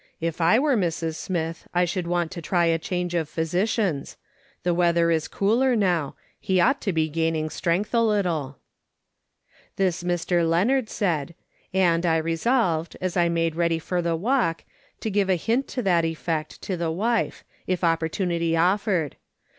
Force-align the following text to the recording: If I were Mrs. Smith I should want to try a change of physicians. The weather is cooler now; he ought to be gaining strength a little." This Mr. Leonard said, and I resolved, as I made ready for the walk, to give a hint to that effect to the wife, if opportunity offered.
If 0.19 0.41
I 0.41 0.57
were 0.57 0.75
Mrs. 0.75 1.13
Smith 1.15 1.67
I 1.75 1.85
should 1.85 2.07
want 2.07 2.31
to 2.31 2.41
try 2.41 2.65
a 2.65 2.79
change 2.79 3.13
of 3.13 3.29
physicians. 3.29 4.17
The 4.63 4.73
weather 4.73 5.11
is 5.11 5.27
cooler 5.27 5.75
now; 5.75 6.15
he 6.39 6.59
ought 6.59 6.81
to 6.81 6.91
be 6.91 7.07
gaining 7.07 7.51
strength 7.51 7.93
a 7.93 8.01
little." 8.01 8.57
This 9.75 10.01
Mr. 10.01 10.43
Leonard 10.49 10.89
said, 10.89 11.35
and 11.71 12.03
I 12.03 12.17
resolved, 12.17 12.97
as 12.99 13.15
I 13.15 13.29
made 13.29 13.55
ready 13.55 13.77
for 13.77 14.01
the 14.01 14.15
walk, 14.15 14.63
to 15.01 15.11
give 15.11 15.29
a 15.29 15.35
hint 15.35 15.67
to 15.67 15.83
that 15.83 16.03
effect 16.03 16.63
to 16.63 16.75
the 16.75 16.89
wife, 16.89 17.43
if 17.67 17.83
opportunity 17.83 18.57
offered. 18.57 19.17